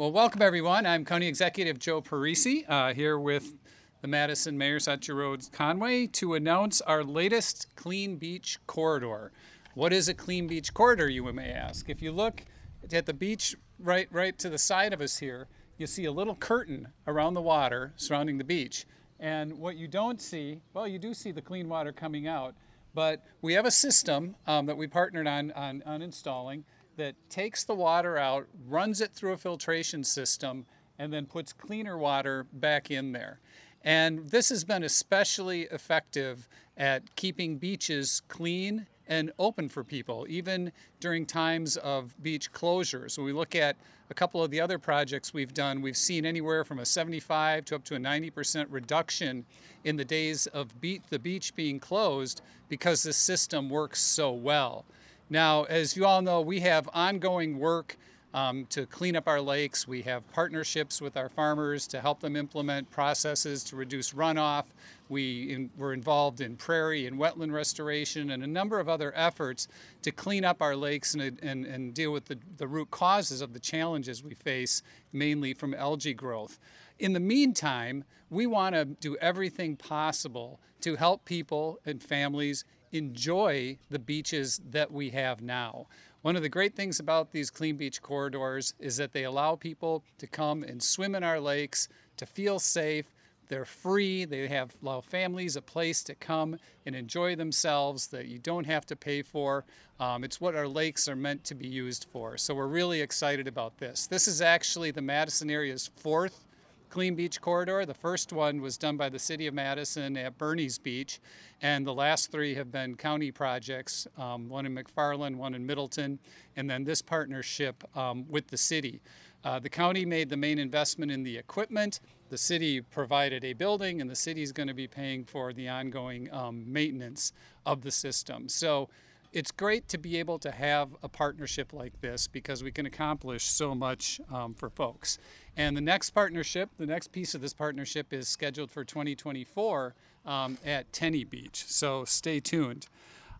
[0.00, 0.86] Well, welcome everyone.
[0.86, 3.58] I'm County Executive Joe Parisi uh, here with
[4.00, 9.30] the Madison Mayor Satya Rhodes Conway to announce our latest Clean Beach Corridor.
[9.74, 11.90] What is a Clean Beach Corridor, you may ask?
[11.90, 12.46] If you look
[12.90, 16.34] at the beach right, right to the side of us here, you see a little
[16.34, 18.86] curtain around the water surrounding the beach.
[19.18, 22.54] And what you don't see, well, you do see the clean water coming out,
[22.94, 26.64] but we have a system um, that we partnered on, on, on installing
[27.00, 30.66] that takes the water out, runs it through a filtration system,
[30.98, 33.40] and then puts cleaner water back in there.
[33.82, 40.72] And this has been especially effective at keeping beaches clean and open for people, even
[41.00, 43.16] during times of beach closures.
[43.16, 43.76] When we look at
[44.10, 47.76] a couple of the other projects we've done, we've seen anywhere from a 75 to
[47.76, 49.46] up to a 90% reduction
[49.84, 54.84] in the days of beat, the beach being closed because the system works so well.
[55.32, 57.96] Now, as you all know, we have ongoing work
[58.34, 59.86] um, to clean up our lakes.
[59.86, 64.64] We have partnerships with our farmers to help them implement processes to reduce runoff.
[65.08, 69.68] We in, were involved in prairie and wetland restoration and a number of other efforts
[70.02, 73.52] to clean up our lakes and, and, and deal with the, the root causes of
[73.52, 76.58] the challenges we face, mainly from algae growth.
[76.98, 83.78] In the meantime, we want to do everything possible to help people and families enjoy
[83.88, 85.86] the beaches that we have now.
[86.22, 90.04] One of the great things about these clean beach corridors is that they allow people
[90.18, 93.06] to come and swim in our lakes, to feel safe.
[93.48, 94.26] They're free.
[94.26, 98.86] They have allow families a place to come and enjoy themselves that you don't have
[98.86, 99.64] to pay for.
[99.98, 102.36] Um, it's what our lakes are meant to be used for.
[102.36, 104.06] So we're really excited about this.
[104.06, 106.46] This is actually the Madison area's fourth
[106.90, 107.86] Clean Beach Corridor.
[107.86, 111.20] The first one was done by the City of Madison at Bernie's Beach,
[111.62, 116.18] and the last three have been county projects, um, one in McFarland, one in Middleton,
[116.56, 119.00] and then this partnership um, with the city.
[119.44, 122.00] Uh, the county made the main investment in the equipment.
[122.28, 125.68] The city provided a building, and the city is going to be paying for the
[125.68, 127.32] ongoing um, maintenance
[127.64, 128.48] of the system.
[128.48, 128.88] So
[129.32, 133.44] it's great to be able to have a partnership like this because we can accomplish
[133.44, 135.18] so much um, for folks.
[135.56, 139.94] And the next partnership, the next piece of this partnership is scheduled for 2024
[140.24, 141.64] um, at Tenney Beach.
[141.66, 142.86] So stay tuned.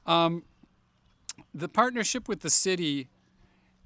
[0.07, 0.45] Um,
[1.55, 3.09] the partnership with the city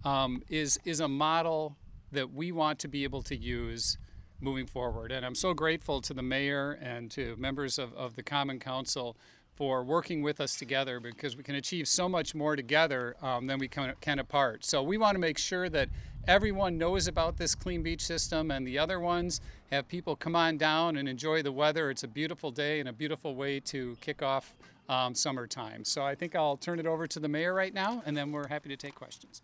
[0.05, 1.77] um, is, is a model
[2.13, 3.99] that we want to be able to use
[4.41, 5.13] moving forward.
[5.13, 9.17] And I'm so grateful to the mayor and to members of, of the Common Council
[9.55, 13.59] for working with us together because we can achieve so much more together um, than
[13.59, 14.65] we can, can apart.
[14.65, 15.89] So we want to make sure that
[16.27, 19.41] everyone knows about this clean beach system and the other ones
[19.71, 21.91] have people come on down and enjoy the weather.
[21.91, 24.57] It's a beautiful day and a beautiful way to kick off
[24.89, 25.85] um, summertime.
[25.85, 28.49] So I think I'll turn it over to the mayor right now and then we're
[28.49, 29.43] happy to take questions.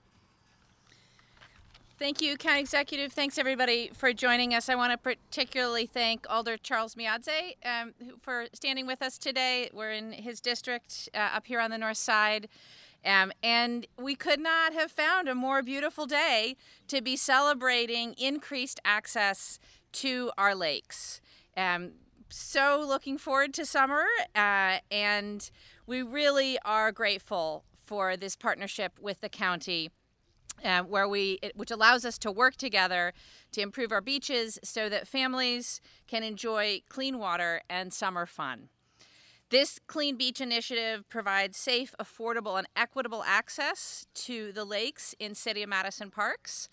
[1.98, 3.12] Thank you, County Executive.
[3.12, 4.70] Thanks, everybody, for joining us.
[4.70, 7.92] I want to particularly thank Alder Charles Myadze um,
[8.22, 9.68] for standing with us today.
[9.74, 12.48] We're in his district uh, up here on the north side.
[13.04, 16.56] Um, and we could not have found a more beautiful day
[16.88, 19.58] to be celebrating increased access
[19.92, 21.20] to our lakes.
[21.56, 21.92] Um,
[22.28, 24.04] so looking forward to summer,
[24.36, 25.50] uh, and
[25.86, 29.90] we really are grateful for this partnership with the county
[30.64, 33.12] uh, where we it, which allows us to work together
[33.52, 38.68] to improve our beaches so that families can enjoy clean water and summer fun.
[39.50, 45.64] This Clean Beach Initiative provides safe, affordable, and equitable access to the lakes in City
[45.64, 46.68] of Madison parks.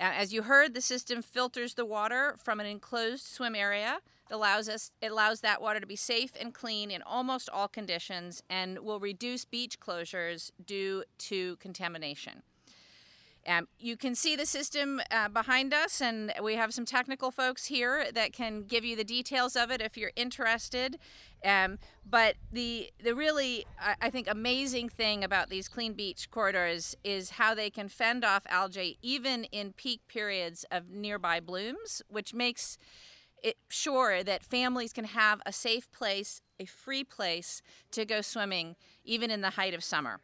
[0.00, 4.00] Uh, as you heard, the system filters the water from an enclosed swim area.
[4.28, 7.68] It allows us it allows that water to be safe and clean in almost all
[7.68, 12.42] conditions and will reduce beach closures due to contamination.
[13.48, 17.64] Um, you can see the system uh, behind us, and we have some technical folks
[17.64, 20.98] here that can give you the details of it if you're interested.
[21.42, 23.64] Um, but the the really
[24.02, 28.42] I think amazing thing about these clean beach corridors is how they can fend off
[28.48, 32.76] algae even in peak periods of nearby blooms, which makes
[33.42, 37.62] it sure that families can have a safe place, a free place
[37.92, 40.20] to go swimming, even in the height of summer.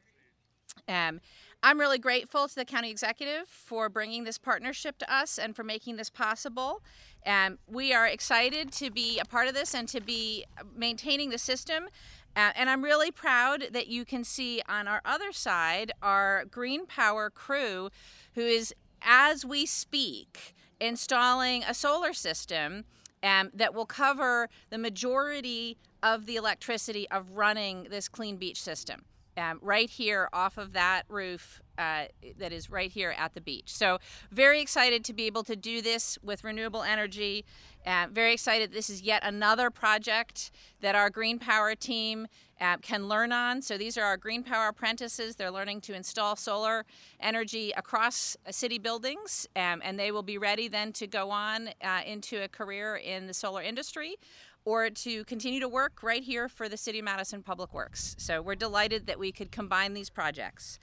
[0.88, 1.20] Um,
[1.66, 5.64] I'm really grateful to the county executive for bringing this partnership to us and for
[5.64, 6.82] making this possible.
[7.22, 10.44] And we are excited to be a part of this and to be
[10.76, 11.84] maintaining the system.
[12.36, 16.84] Uh, and I'm really proud that you can see on our other side our Green
[16.84, 17.88] Power crew,
[18.34, 22.84] who is, as we speak, installing a solar system
[23.22, 29.06] um, that will cover the majority of the electricity of running this clean beach system
[29.36, 32.04] um, right here off of that roof uh,
[32.38, 33.74] that is right here at the beach.
[33.74, 33.98] So,
[34.30, 37.44] very excited to be able to do this with renewable energy.
[37.84, 38.72] Uh, very excited.
[38.72, 40.50] This is yet another project
[40.80, 42.28] that our Green Power team
[42.60, 43.60] uh, can learn on.
[43.60, 45.36] So, these are our Green Power apprentices.
[45.36, 46.84] They're learning to install solar
[47.18, 51.70] energy across uh, city buildings, um, and they will be ready then to go on
[51.82, 54.16] uh, into a career in the solar industry
[54.64, 58.16] or to continue to work right here for the City of Madison Public Works.
[58.18, 60.78] So we're delighted that we could combine these projects.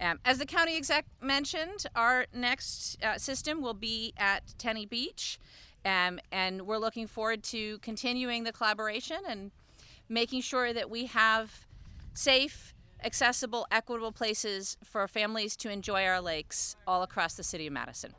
[0.00, 5.38] Um, as the county exec mentioned, our next uh, system will be at Tenney Beach,
[5.84, 9.50] um, and we're looking forward to continuing the collaboration and
[10.08, 11.66] making sure that we have
[12.14, 17.72] safe, accessible, equitable places for families to enjoy our lakes all across the city of
[17.72, 18.14] Madison.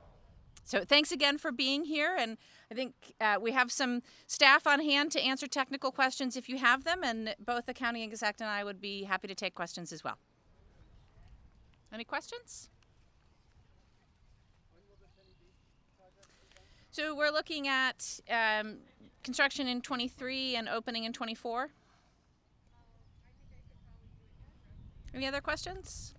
[0.63, 2.37] So thanks again for being here, and
[2.71, 6.57] I think uh, we have some staff on hand to answer technical questions if you
[6.57, 9.93] have them, and both the county exec and I would be happy to take questions
[9.93, 10.17] as well.
[11.93, 12.69] Any questions?
[16.89, 18.77] So we're looking at um,
[19.23, 21.69] construction in 23 and opening in 24.
[25.13, 26.15] Any other questions?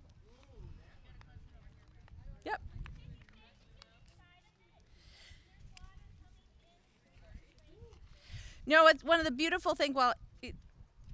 [8.67, 9.95] No, it's one of the beautiful things.
[9.95, 10.53] Well, it,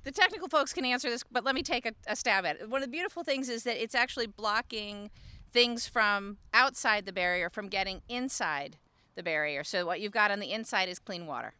[0.04, 2.70] the technical folks can answer this, but let me take a, a stab at it.
[2.70, 5.12] One of the beautiful things is that it's actually blocking
[5.52, 8.78] things from outside the barrier from getting inside
[9.16, 9.64] the barrier.
[9.64, 11.54] So what you've got on the inside is clean water.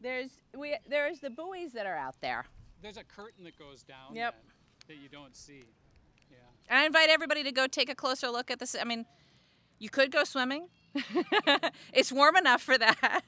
[0.00, 2.44] There's we there's the buoys that are out there.
[2.82, 4.34] There's a curtain that goes down Yep.
[4.34, 5.62] that, that you don't see.
[6.30, 6.38] Yeah.
[6.68, 8.74] And I invite everybody to go take a closer look at this.
[8.78, 9.06] I mean,
[9.82, 10.68] you could go swimming.
[11.92, 13.22] it's warm enough for that.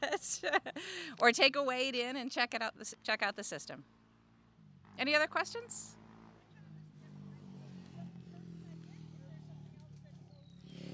[1.19, 2.79] or take a wade in and check it out.
[2.79, 3.83] The, check out the system.
[4.97, 5.97] Any other questions?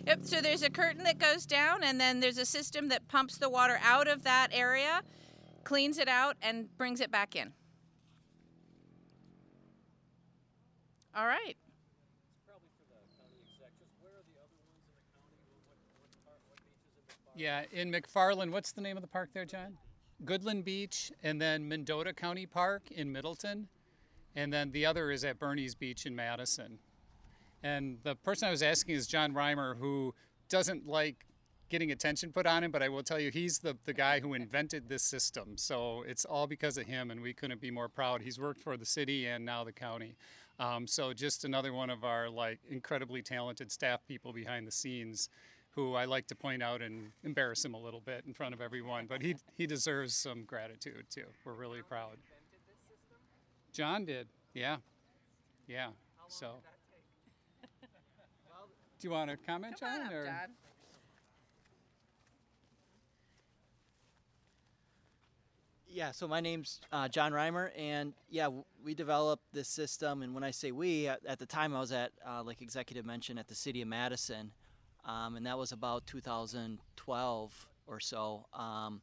[0.07, 0.21] Yep.
[0.23, 3.51] So there's a curtain that goes down, and then there's a system that pumps the
[3.51, 5.03] water out of that area,
[5.65, 7.53] cleans it out, and brings it back in.
[11.15, 11.59] All right.
[17.37, 19.77] Yeah, in McFarland, what's the name of the park there, John?
[20.25, 23.69] Goodland Beach, and then Mendota County Park in Middleton,
[24.37, 26.79] and then the other is at Bernie's Beach in Madison.
[27.63, 30.15] And the person I was asking is John Reimer, who
[30.49, 31.27] doesn't like
[31.71, 34.35] getting attention put on him, but I will tell you, he's the, the guy who
[34.35, 35.57] invented this system.
[35.57, 38.21] So it's all because of him, and we couldn't be more proud.
[38.21, 40.17] He's worked for the city and now the county.
[40.59, 45.31] Um, so just another one of our like incredibly talented staff people behind the scenes
[45.75, 48.61] who I like to point out and embarrass him a little bit in front of
[48.61, 51.27] everyone, but he, he deserves some gratitude too.
[51.45, 52.17] We're really proud.
[53.73, 54.79] John did, yeah,
[55.69, 55.91] yeah.
[56.29, 56.55] So,
[58.99, 60.07] do you want to comment, Come on John?
[60.07, 60.35] up, or- John.
[65.93, 68.49] Yeah, so my name's uh, John Reimer, and yeah,
[68.85, 70.23] we developed this system.
[70.23, 73.05] And when I say we, at, at the time I was at, uh, like executive
[73.05, 74.53] mentioned, at the city of Madison,
[75.05, 78.47] um, and that was about 2012 or so.
[78.53, 79.01] Um,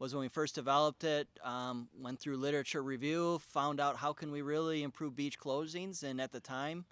[0.00, 1.28] was when we first developed it.
[1.44, 6.20] Um, went through literature review, found out how can we really improve beach closings, and
[6.20, 6.86] at the time,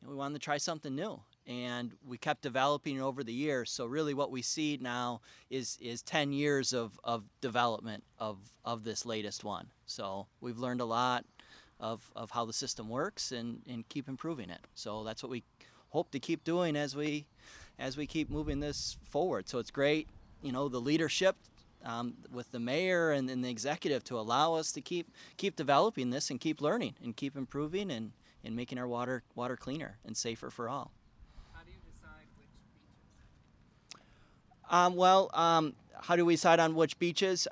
[0.00, 1.20] you know, we wanted to try something new.
[1.44, 3.72] And we kept developing over the years.
[3.72, 5.20] So really, what we see now
[5.50, 9.66] is is 10 years of, of development of, of this latest one.
[9.86, 11.24] So we've learned a lot
[11.80, 14.60] of, of how the system works and, and keep improving it.
[14.74, 15.42] So that's what we
[15.88, 17.26] hope to keep doing as we
[17.78, 19.48] as we keep moving this forward.
[19.48, 20.08] So it's great,
[20.42, 21.36] you know, the leadership
[21.84, 26.10] um, with the mayor and, and the executive to allow us to keep keep developing
[26.10, 28.12] this and keep learning and keep improving and,
[28.44, 30.90] and making our water water cleaner and safer for all.
[31.52, 32.48] How do you decide which
[33.90, 34.00] beaches?
[34.70, 37.48] Um, well, um, how do we decide on which beaches?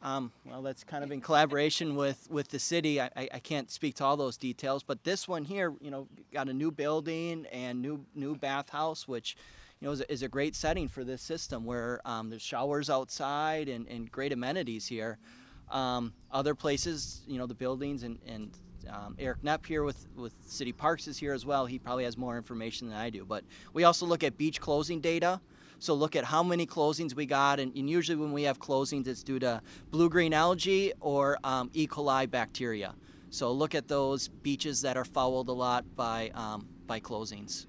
[0.00, 3.00] Um, well, that's kind of in collaboration with, with the city.
[3.00, 6.06] I, I, I can't speak to all those details, but this one here, you know,
[6.32, 9.36] got a new building and new new bathhouse, which,
[9.80, 12.90] you know, is a, is a great setting for this system where um, there's showers
[12.90, 15.18] outside and, and great amenities here.
[15.70, 18.50] Um, other places, you know, the buildings and, and
[18.88, 21.66] um, Eric Knepp here with, with City Parks is here as well.
[21.66, 23.24] He probably has more information than I do.
[23.24, 25.40] But we also look at beach closing data.
[25.78, 29.06] So look at how many closings we got, and, and usually when we have closings,
[29.06, 31.86] it's due to blue-green algae or um, E.
[31.86, 32.94] coli bacteria.
[33.30, 37.66] So look at those beaches that are fouled a lot by um, by closings.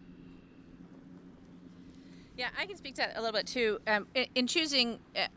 [2.38, 3.80] Yeah, I can speak to that a little bit too.
[3.86, 5.28] Um, in, in choosing uh,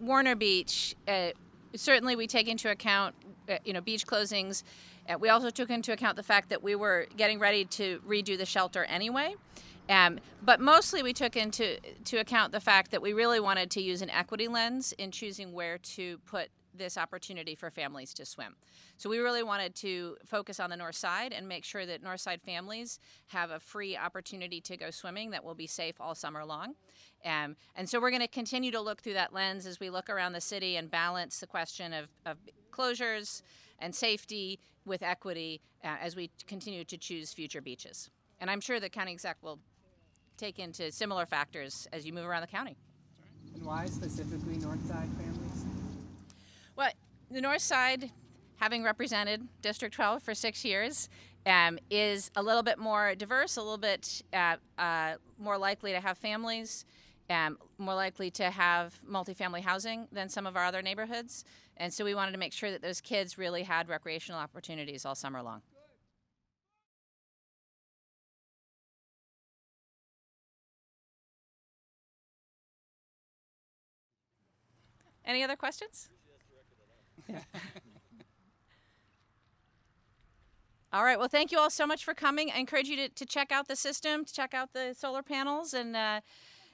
[0.00, 1.30] Warner Beach, uh,
[1.76, 3.14] certainly we take into account,
[3.48, 4.64] uh, you know, beach closings
[5.08, 8.36] Uh, we also took into account the fact that we were getting ready to redo
[8.36, 9.34] the shelter anyway.
[9.88, 13.80] Um, but mostly we took into to account the fact that we really wanted to
[13.80, 18.54] use an equity lens in choosing where to put this opportunity for families to swim.
[18.98, 22.20] So we really wanted to focus on the north side and make sure that north
[22.20, 26.44] side families have a free opportunity to go swimming that will be safe all summer
[26.44, 26.74] long.
[27.24, 30.08] Um, and so we're going to continue to look through that lens as we look
[30.08, 32.38] around the city and balance the question of, of
[32.70, 33.42] closures
[33.80, 38.10] and safety with equity uh, as we continue to choose future beaches.
[38.40, 39.58] And I'm sure the county exec will
[40.38, 42.76] take into similar factors as you move around the county.
[43.54, 45.64] And why specifically North Side families?
[46.76, 46.90] Well,
[47.30, 48.10] the North Side,
[48.56, 51.08] having represented District 12 for six years,
[51.44, 56.00] um, is a little bit more diverse, a little bit uh, uh, more likely to
[56.00, 56.84] have families,
[57.30, 61.44] um, more likely to have multifamily housing than some of our other neighborhoods.
[61.76, 65.14] And so we wanted to make sure that those kids really had recreational opportunities all
[65.14, 65.62] summer long.
[75.28, 76.08] Any other questions?
[80.90, 81.18] All right.
[81.18, 82.50] Well, thank you all so much for coming.
[82.50, 85.74] I encourage you to, to check out the system, to check out the solar panels.
[85.74, 86.22] And uh,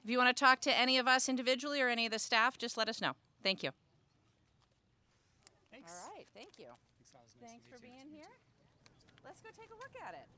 [0.05, 2.57] if you want to talk to any of us individually or any of the staff,
[2.57, 3.15] just let us know.
[3.43, 3.71] Thank you.
[5.73, 5.91] Thanks.
[5.91, 6.29] All right.
[6.33, 6.67] Thank you.
[7.13, 8.31] Thanks, Nice Thanks for being here.
[9.25, 10.29] Let's go take a look at it.